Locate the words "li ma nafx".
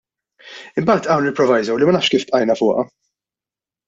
1.81-2.13